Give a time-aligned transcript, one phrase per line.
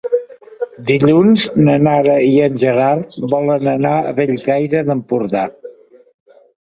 [0.85, 5.45] Dilluns na Nara i en Gerard volen anar a Bellcaire d'Empordà.